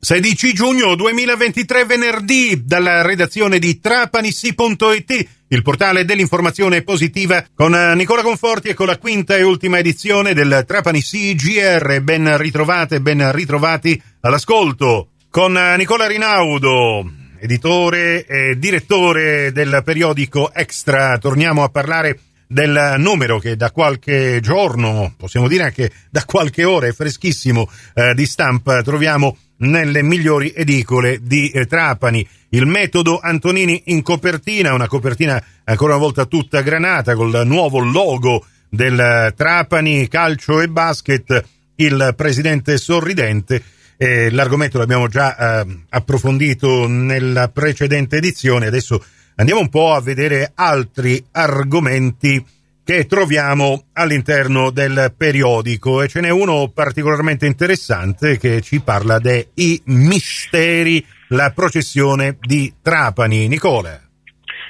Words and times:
16 0.00 0.52
giugno 0.52 0.94
2023 0.94 1.84
venerdì 1.84 2.62
dalla 2.64 3.02
redazione 3.02 3.58
di 3.58 3.80
trapanissi.it 3.80 5.28
il 5.48 5.62
portale 5.62 6.04
dell'informazione 6.04 6.82
positiva 6.82 7.44
con 7.52 7.72
Nicola 7.96 8.22
Conforti 8.22 8.68
e 8.68 8.74
con 8.74 8.86
la 8.86 8.96
quinta 8.96 9.36
e 9.36 9.42
ultima 9.42 9.78
edizione 9.78 10.34
del 10.34 10.62
Trapani 10.66 11.02
CGR. 11.02 12.00
Ben 12.02 12.36
ritrovate, 12.36 13.00
ben 13.00 13.32
ritrovati 13.32 14.00
all'ascolto 14.20 15.08
con 15.30 15.52
Nicola 15.76 16.06
Rinaudo, 16.06 17.10
editore 17.40 18.24
e 18.24 18.56
direttore 18.56 19.50
del 19.50 19.82
periodico 19.84 20.54
Extra. 20.54 21.18
Torniamo 21.18 21.64
a 21.64 21.70
parlare 21.70 22.20
del 22.46 22.94
numero 22.98 23.40
che 23.40 23.56
da 23.56 23.72
qualche 23.72 24.38
giorno, 24.40 25.12
possiamo 25.16 25.48
dire 25.48 25.64
anche 25.64 25.90
da 26.08 26.24
qualche 26.24 26.62
ora, 26.62 26.86
è 26.86 26.92
freschissimo 26.92 27.68
eh, 27.94 28.14
di 28.14 28.26
stampa, 28.26 28.80
troviamo 28.82 29.36
nelle 29.58 30.02
migliori 30.02 30.52
edicole 30.54 31.20
di 31.22 31.50
eh, 31.50 31.66
Trapani. 31.66 32.26
Il 32.50 32.66
metodo 32.66 33.18
Antonini 33.20 33.82
in 33.86 34.02
copertina, 34.02 34.74
una 34.74 34.86
copertina 34.86 35.42
ancora 35.64 35.94
una 35.94 36.02
volta 36.02 36.24
tutta 36.24 36.60
granata 36.62 37.14
col 37.14 37.42
nuovo 37.44 37.78
logo 37.78 38.44
del 38.68 38.98
eh, 38.98 39.34
Trapani 39.36 40.08
calcio 40.08 40.60
e 40.60 40.68
basket, 40.68 41.44
il 41.76 42.14
presidente 42.16 42.76
sorridente. 42.76 43.62
Eh, 43.96 44.30
l'argomento 44.30 44.78
l'abbiamo 44.78 45.08
già 45.08 45.36
eh, 45.60 45.78
approfondito 45.88 46.86
nella 46.86 47.48
precedente 47.48 48.16
edizione, 48.16 48.66
adesso 48.66 49.04
andiamo 49.34 49.60
un 49.60 49.68
po' 49.68 49.92
a 49.92 50.00
vedere 50.00 50.52
altri 50.54 51.24
argomenti 51.32 52.44
che 52.88 53.04
troviamo 53.04 53.88
all'interno 53.92 54.70
del 54.70 55.12
periodico 55.14 56.00
e 56.00 56.08
ce 56.08 56.22
n'è 56.22 56.30
uno 56.30 56.72
particolarmente 56.74 57.44
interessante 57.44 58.38
che 58.38 58.62
ci 58.62 58.80
parla 58.80 59.18
dei 59.18 59.44
misteri, 59.84 61.04
la 61.36 61.52
processione 61.54 62.38
di 62.40 62.72
Trapani. 62.82 63.46
Nicola. 63.46 63.90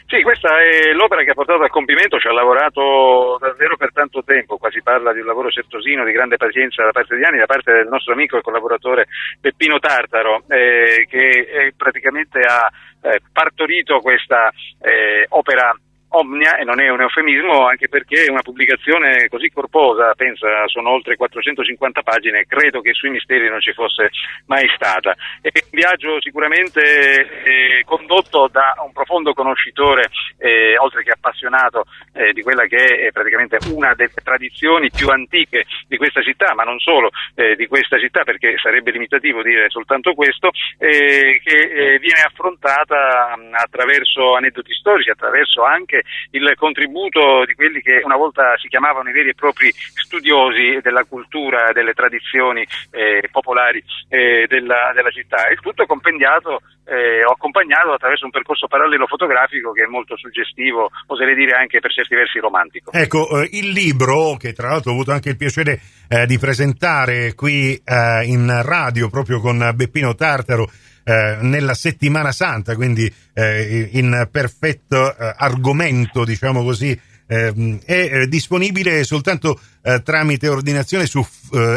Sì, 0.08 0.20
questa 0.22 0.48
è 0.58 0.92
l'opera 0.94 1.22
che 1.22 1.30
ha 1.30 1.34
portato 1.34 1.62
a 1.62 1.68
compimento, 1.68 2.18
ci 2.18 2.26
ha 2.26 2.32
lavorato 2.32 3.38
davvero 3.38 3.76
per 3.76 3.92
tanto 3.92 4.24
tempo, 4.24 4.56
qua 4.56 4.68
si 4.72 4.82
parla 4.82 5.12
di 5.12 5.20
un 5.20 5.26
lavoro 5.26 5.48
certosino, 5.50 6.02
di 6.02 6.10
grande 6.10 6.38
pazienza 6.38 6.82
da 6.82 6.90
parte 6.90 7.14
di 7.14 7.22
Anni, 7.22 7.38
da 7.38 7.46
parte 7.46 7.70
del 7.70 7.86
nostro 7.86 8.14
amico 8.14 8.36
e 8.36 8.42
collaboratore 8.42 9.06
Peppino 9.40 9.78
Tartaro, 9.78 10.42
eh, 10.48 11.06
che 11.08 11.72
praticamente 11.76 12.40
ha 12.40 12.68
eh, 13.00 13.20
partorito 13.32 14.00
questa 14.00 14.50
eh, 14.80 15.24
opera 15.28 15.72
omnia, 16.10 16.56
e 16.56 16.64
non 16.64 16.80
è 16.80 16.88
un 16.88 17.00
eufemismo, 17.00 17.66
anche 17.66 17.88
perché 17.88 18.26
una 18.30 18.42
pubblicazione 18.42 19.28
così 19.28 19.50
corposa, 19.50 20.14
pensa, 20.14 20.66
sono 20.66 20.90
oltre 20.90 21.16
450 21.16 22.02
pagine, 22.02 22.46
credo 22.46 22.80
che 22.80 22.92
sui 22.92 23.10
misteri 23.10 23.48
non 23.48 23.60
ci 23.60 23.72
fosse 23.72 24.10
mai 24.46 24.68
stata. 24.74 25.14
È 25.40 25.50
un 25.52 25.68
viaggio 25.70 26.20
sicuramente 26.20 26.80
eh, 26.80 27.84
condotto 27.84 28.48
da 28.50 28.74
un 28.84 28.92
profondo 28.92 29.32
conoscitore, 29.32 30.08
eh, 30.38 30.76
oltre 30.78 31.02
che 31.02 31.12
appassionato, 31.12 31.84
eh, 32.14 32.32
di 32.32 32.42
quella 32.42 32.64
che 32.66 33.06
è 33.06 33.12
praticamente 33.12 33.58
una 33.72 33.94
delle 33.94 34.12
tradizioni 34.22 34.90
più 34.90 35.08
antiche 35.08 35.64
di 35.86 35.96
questa 35.96 36.22
città, 36.22 36.54
ma 36.54 36.62
non 36.62 36.78
solo 36.78 37.10
eh, 37.34 37.54
di 37.56 37.66
questa 37.66 37.98
città, 37.98 38.24
perché 38.24 38.56
sarebbe 38.56 38.90
limitativo 38.90 39.42
dire 39.42 39.68
soltanto 39.68 40.14
questo, 40.14 40.50
eh, 40.78 41.40
che 41.42 41.56
eh, 41.56 41.98
viene 41.98 42.22
affrontata 42.24 43.36
attraverso 43.52 44.36
aneddoti 44.36 44.72
storici, 44.72 45.10
attraverso 45.10 45.62
anche 45.62 45.97
anche 45.98 46.02
il 46.30 46.54
contributo 46.56 47.44
di 47.44 47.54
quelli 47.54 47.80
che 47.80 48.00
una 48.04 48.16
volta 48.16 48.56
si 48.58 48.68
chiamavano 48.68 49.08
i 49.08 49.12
veri 49.12 49.30
e 49.30 49.34
propri 49.34 49.72
studiosi 49.72 50.78
della 50.82 51.04
cultura, 51.04 51.72
delle 51.72 51.92
tradizioni 51.92 52.66
eh, 52.90 53.28
popolari 53.30 53.82
eh, 54.08 54.46
della, 54.48 54.92
della, 54.94 55.10
città. 55.10 55.48
Il 55.48 55.60
tutto 55.60 55.86
compendiato 55.86 56.60
eh, 56.84 57.20
accompagnato 57.20 57.92
attraverso 57.92 58.24
un 58.24 58.30
percorso 58.30 58.66
parallelo 58.66 59.06
fotografico 59.06 59.72
che 59.72 59.84
è 59.84 59.86
molto 59.86 60.16
suggestivo, 60.16 60.90
oserei 61.06 61.34
dire 61.34 61.56
anche 61.56 61.80
per 61.80 61.92
certi 61.92 62.14
versi 62.14 62.38
romantico. 62.38 62.92
Ecco, 62.92 63.42
eh, 63.42 63.48
il 63.52 63.70
libro, 63.70 64.36
che 64.38 64.52
tra 64.52 64.68
l'altro 64.68 64.90
ho 64.90 64.94
avuto 64.94 65.12
anche 65.12 65.30
il 65.30 65.36
piacere 65.36 65.80
eh, 66.08 66.26
di 66.26 66.38
presentare 66.38 67.34
qui 67.34 67.74
eh, 67.74 68.24
in 68.24 68.62
radio 68.64 69.08
proprio 69.08 69.40
con 69.40 69.72
Beppino 69.74 70.14
Tartaro, 70.14 70.68
eh, 71.08 71.38
nella 71.40 71.72
settimana 71.72 72.32
santa, 72.32 72.74
quindi 72.74 73.10
eh, 73.32 73.88
in 73.92 74.28
perfetto 74.30 75.16
eh, 75.16 75.32
argomento, 75.38 76.22
diciamo 76.22 76.62
così, 76.62 76.98
ehm, 77.26 77.78
è 77.82 78.10
eh, 78.12 78.28
disponibile 78.28 79.02
soltanto 79.04 79.58
eh, 79.80 80.02
tramite 80.02 80.48
ordinazione 80.48 81.06
su 81.06 81.26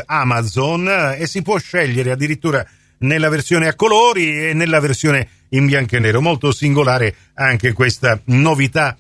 Amazon 0.06 1.16
e 1.18 1.28
si 1.28 1.42
può 1.42 1.58
scegliere 1.58 2.12
addirittura 2.12 2.66
nella 3.00 3.30
versione 3.30 3.70
a 3.70 3.76
colori 3.76 4.50
e 4.50 4.54
nella 4.54 4.82
versione 4.82 5.26
in 5.52 5.66
bianco 5.66 5.96
e 5.96 6.00
nero. 6.00 6.20
Molto 6.20 6.52
singolare 6.52 7.16
anche 7.36 7.72
questa 7.72 8.20
novità 8.26 8.98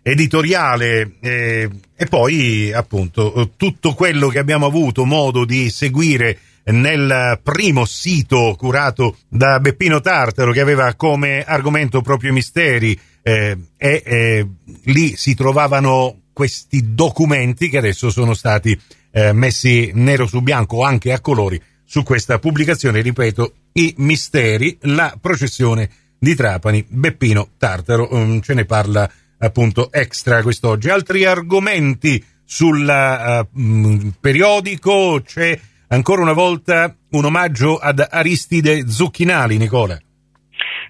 editoriale 0.00 1.14
e 1.20 2.06
poi 2.08 2.72
appunto 2.72 3.52
tutto 3.56 3.94
quello 3.94 4.28
che 4.28 4.38
abbiamo 4.38 4.66
avuto 4.66 5.04
modo 5.04 5.44
di 5.44 5.70
seguire 5.70 6.38
nel 6.64 7.40
primo 7.42 7.84
sito 7.84 8.54
curato 8.56 9.16
da 9.28 9.58
Beppino 9.60 10.00
Tartaro 10.00 10.52
che 10.52 10.60
aveva 10.60 10.94
come 10.94 11.44
argomento 11.44 12.00
proprio 12.02 12.30
i 12.30 12.34
misteri 12.34 12.98
eh, 13.22 13.56
e 13.76 14.02
eh, 14.04 14.48
lì 14.84 15.16
si 15.16 15.34
trovavano 15.34 16.22
questi 16.32 16.94
documenti 16.94 17.68
che 17.68 17.78
adesso 17.78 18.10
sono 18.10 18.34
stati 18.34 18.78
eh, 19.10 19.32
messi 19.32 19.90
nero 19.94 20.26
su 20.26 20.40
bianco 20.40 20.82
anche 20.82 21.12
a 21.12 21.20
colori 21.20 21.60
su 21.84 22.02
questa 22.04 22.38
pubblicazione, 22.38 23.02
ripeto, 23.02 23.52
i 23.74 23.94
misteri, 23.98 24.78
la 24.82 25.14
processione 25.20 25.90
di 26.18 26.34
Trapani, 26.34 26.82
Beppino 26.88 27.50
Tartaro, 27.58 28.08
um, 28.14 28.40
ce 28.40 28.54
ne 28.54 28.64
parla 28.64 29.10
appunto 29.36 29.92
extra 29.92 30.40
quest'oggi. 30.40 30.88
Altri 30.88 31.26
argomenti 31.26 32.24
sul 32.44 32.86
uh, 32.88 34.12
periodico 34.20 35.20
c'è 35.22 35.58
ancora 35.92 36.22
una 36.22 36.32
volta 36.32 36.94
un 37.10 37.24
omaggio 37.24 37.76
ad 37.76 38.06
Aristide 38.10 38.88
Zucchinali, 38.88 39.58
Nicola. 39.58 39.96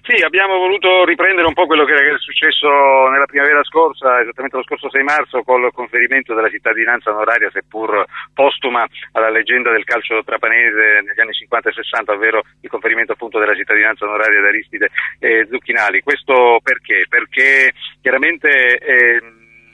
Sì, 0.03 0.21
abbiamo 0.21 0.57
voluto 0.57 1.05
riprendere 1.05 1.47
un 1.47 1.53
po' 1.53 1.65
quello 1.65 1.85
che 1.85 1.93
è 1.95 2.17
successo 2.17 2.67
nella 3.07 3.25
primavera 3.25 3.63
scorsa, 3.63 4.19
esattamente 4.19 4.57
lo 4.57 4.63
scorso 4.63 4.89
6 4.89 5.01
marzo, 5.01 5.43
col 5.43 5.71
conferimento 5.71 6.33
della 6.33 6.49
cittadinanza 6.49 7.11
onoraria, 7.11 7.49
seppur 7.51 8.03
postuma, 8.33 8.85
alla 9.13 9.29
leggenda 9.29 9.71
del 9.71 9.85
calcio 9.85 10.21
trapanese 10.25 11.03
negli 11.07 11.19
anni 11.21 11.31
50 11.31 11.69
e 11.69 11.73
60, 11.73 12.11
ovvero 12.11 12.41
il 12.59 12.69
conferimento 12.69 13.13
appunto 13.13 13.39
della 13.39 13.55
cittadinanza 13.55 14.03
onoraria 14.03 14.39
ad 14.39 14.45
Aristide 14.45 14.89
eh, 15.19 15.47
Zucchinali. 15.49 16.01
Questo 16.01 16.59
perché? 16.61 17.05
Perché 17.07 17.71
chiaramente 18.01 18.77
eh, 18.77 19.21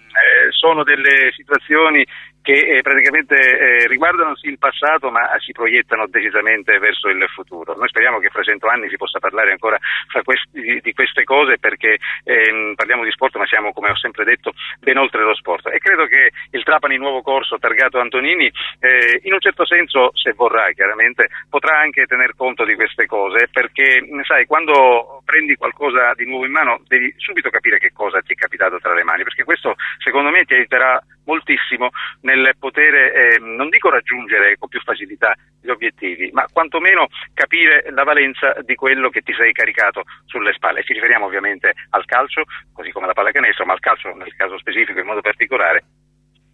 eh, 0.10 0.52
sono 0.52 0.84
delle 0.84 1.32
situazioni 1.36 2.06
che 2.42 2.78
eh, 2.78 2.82
praticamente 2.82 3.36
eh, 3.36 3.88
riguardano 3.88 4.34
il 4.42 4.58
passato 4.58 5.12
ma 5.12 5.30
si 5.40 5.52
proiettano 5.52 6.08
decisamente 6.08 6.78
verso 6.80 7.10
il 7.10 7.26
futuro. 7.34 7.76
Noi 7.76 7.88
speriamo 7.88 8.20
che 8.20 8.30
fra 8.30 8.44
cento 8.44 8.68
anni 8.68 8.90
si 8.90 8.98
possa 8.98 9.20
parlare 9.20 9.52
ancora 9.52 9.78
questi, 10.24 10.80
di 10.82 10.94
queste 10.94 11.24
cose 11.24 11.58
perché 11.60 11.98
ehm, 12.24 12.74
parliamo 12.76 13.04
di 13.04 13.12
sport 13.12 13.36
ma 13.38 13.46
siamo, 13.46 13.74
come 13.74 13.90
ho 13.90 13.98
sempre 13.98 14.24
detto, 14.24 14.54
ben 14.80 14.98
oltre 14.98 15.22
lo 15.24 15.36
sport 15.36 15.68
e 15.68 15.80
credo 15.80 16.06
che 16.06 16.32
il 16.52 16.64
Trapani 16.64 16.98
Nuovo 16.98 17.22
Corso 17.22 17.58
targato 17.58 18.00
Antonini 18.00 18.52
eh, 18.80 19.20
in 19.24 19.34
un 19.34 19.40
certo 19.40 19.66
senso, 19.66 20.12
se 20.14 20.34
vorrà 20.34 20.72
chiaramente, 20.72 21.28
potrà 21.50 21.80
anche 21.80 22.06
tener 22.06 22.36
conto 22.36 22.64
di 22.64 22.76
queste 22.76 23.06
cose 23.06 23.48
perché 23.52 24.04
sai, 24.24 24.46
quando 24.46 25.22
prendi 25.26 25.56
qualcosa 25.56 26.14
di 26.16 26.26
nuovo 26.26 26.46
in 26.46 26.52
mano 26.52 26.82
devi 26.88 27.14
subito 27.18 27.50
capire 27.50 27.78
che 27.78 27.92
cosa 27.92 28.22
ti 28.22 28.34
è 28.34 28.36
capitato 28.36 28.80
tra 28.80 28.94
le 28.94 29.04
mani 29.04 29.24
perché 29.24 29.44
questo 29.44 29.76
secondo 30.00 30.30
me 30.30 30.46
ti 30.46 30.54
aiuterà 30.54 31.02
moltissimo 31.30 31.90
nel 32.22 32.54
poter, 32.58 32.94
eh, 32.96 33.38
non 33.40 33.70
dico 33.70 33.90
raggiungere 33.90 34.58
con 34.58 34.68
più 34.68 34.82
facilità 34.82 35.36
gli 35.62 35.70
obiettivi, 35.70 36.32
ma 36.34 36.46
quantomeno 36.52 37.08
capire 37.34 37.86
la 37.92 38.04
valenza 38.04 38.56
di 38.62 38.74
quello 38.74 39.10
che 39.10 39.22
ti 39.22 39.34
sei 39.34 39.52
caricato 39.52 40.04
sulle 40.26 40.54
spalle. 40.54 40.84
Ci 40.84 40.94
riferiamo 40.94 41.26
ovviamente 41.26 41.74
al 41.92 42.06
calcio, 42.06 42.44
così 42.74 42.92
come 42.92 43.06
alla 43.06 43.14
pallacanestro, 43.14 43.66
ma 43.66 43.74
al 43.74 43.80
calcio 43.80 44.10
nel 44.16 44.36
caso 44.36 44.58
specifico 44.58 45.00
in 45.00 45.06
modo 45.06 45.22
particolare, 45.22 45.84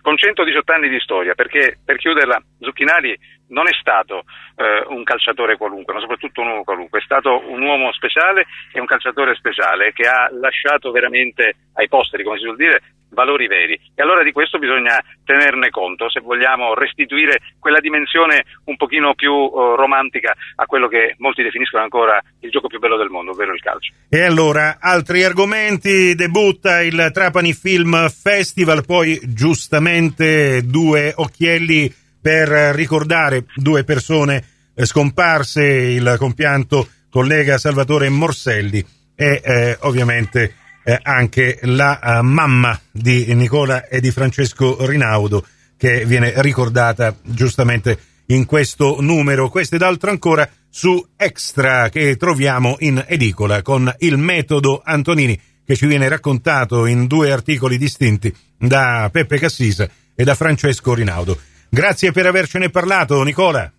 con 0.01 0.18
118 0.18 0.72
anni 0.72 0.89
di 0.89 1.00
storia, 1.00 1.33
perché 1.33 1.80
per 1.83 1.98
chiuderla 1.98 2.39
Zucchinari 2.60 3.18
non 3.48 3.68
è 3.68 3.74
stato 3.80 4.24
eh, 4.56 4.86
un 4.89 5.04
calciatore 5.04 5.57
qualunque, 5.57 5.95
ma 5.95 6.00
soprattutto 6.00 6.42
un 6.42 6.48
uomo 6.50 6.63
qualunque, 6.63 7.00
è 7.00 7.01
stato 7.01 7.42
un 7.50 7.62
uomo 7.63 7.92
speciale 7.94 8.45
e 8.72 8.80
un 8.80 8.86
calciatore 8.86 9.33
speciale 9.33 9.94
che 9.94 10.07
ha 10.07 10.30
lasciato 10.31 10.92
veramente 10.92 11.56
ai 11.74 11.88
posteri, 11.88 12.24
come 12.24 12.38
si 12.38 12.44
suol 12.44 12.56
dire, 12.56 12.81
valori 13.15 13.47
veri. 13.47 13.73
E 13.95 14.03
allora 14.03 14.21
di 14.21 14.31
questo 14.31 14.59
bisogna 14.59 15.03
tenerne 15.25 15.71
conto 15.71 16.07
se 16.12 16.19
vogliamo 16.19 16.75
restituire 16.75 17.39
quella 17.57 17.79
dimensione 17.79 18.44
un 18.65 18.75
pochino 18.75 19.15
più 19.15 19.33
uh, 19.33 19.73
romantica 19.75 20.35
a 20.56 20.65
quello 20.65 20.88
che 20.88 21.15
molti 21.17 21.41
definiscono 21.41 21.81
ancora 21.81 22.21
il 22.41 22.51
gioco 22.51 22.67
più 22.67 22.77
bello 22.77 22.97
del 22.97 23.09
mondo, 23.09 23.31
ovvero 23.31 23.56
il 23.56 23.62
calcio. 23.62 23.94
E 24.07 24.21
allora, 24.21 24.77
altri 24.79 25.23
argomenti, 25.23 26.13
debutta 26.13 26.83
il 26.83 27.09
Trapani 27.12 27.53
Film 27.53 28.07
Festival, 28.09 28.85
poi 28.85 29.19
giustamente 29.23 30.62
due 30.63 31.12
occhielli 31.15 31.91
per 32.21 32.75
ricordare 32.75 33.45
due 33.56 33.83
persone 33.83 34.44
scomparse 34.75 35.63
il 35.63 36.15
compianto 36.17 36.88
collega 37.09 37.57
Salvatore 37.57 38.09
Morselli 38.09 38.83
e 39.15 39.41
eh, 39.44 39.77
ovviamente 39.81 40.53
eh, 40.86 41.00
anche 41.02 41.58
la 41.64 42.00
uh, 42.02 42.24
mamma 42.24 42.80
di 42.92 43.34
Nicola 43.34 43.88
e 43.88 44.00
di 44.00 44.12
Francesco 44.12 44.86
Rinaudo 44.86 45.44
che 45.78 46.06
viene 46.06 46.34
ricordata 46.38 47.16
giustamente 47.24 47.98
in 48.28 48.46
questo 48.46 48.98
numero. 49.02 49.50
Questo 49.50 49.76
ed 49.76 49.82
altro 49.82 50.12
ancora 50.12 50.48
su 50.70 51.04
Extra 51.18 51.90
che 51.90 52.16
troviamo 52.18 52.76
in 52.80 53.04
edicola 53.08 53.62
con 53.62 53.92
il 54.00 54.18
metodo 54.18 54.82
Antonini 54.84 55.40
che 55.66 55.76
ci 55.76 55.88
viene 55.88 56.08
raccontato 56.08 56.86
in 56.86 57.08
due 57.08 57.32
articoli 57.32 57.78
distinti 57.78 58.34
da 58.58 59.10
Peppe 59.12 59.40
Cassisa 59.40 59.90
e 60.16 60.24
da 60.24 60.36
Francesco 60.36 60.94
Rinaudo. 60.94 61.38
Grazie 61.70 62.12
per 62.12 62.28
avercene 62.28 62.70
parlato, 62.70 63.22
Nicola. 63.24 63.72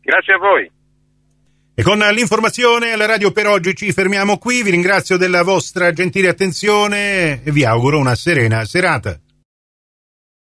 Grazie 0.00 0.34
a 0.34 0.38
voi. 0.38 0.70
E 1.74 1.82
con 1.82 1.98
l'informazione 1.98 2.92
alla 2.92 3.06
radio 3.06 3.32
per 3.32 3.46
oggi 3.46 3.74
ci 3.74 3.92
fermiamo 3.92 4.36
qui. 4.36 4.62
Vi 4.62 4.70
ringrazio 4.70 5.16
della 5.16 5.42
vostra 5.42 5.90
gentile 5.90 6.28
attenzione 6.28 7.42
e 7.42 7.50
vi 7.50 7.64
auguro 7.64 7.98
una 7.98 8.14
serena 8.14 8.62
serata. 8.66 9.18